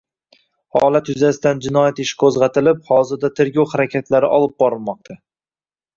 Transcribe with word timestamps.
Holat 0.77 1.11
yuzasidan 1.11 1.61
jinoyat 1.65 2.01
ishi 2.05 2.17
qo‘zg‘atilib, 2.23 2.81
hozirda 2.89 3.33
tergov 3.41 3.71
harakatlari 3.75 4.33
olib 4.39 4.57
borilmoqda 4.65 5.19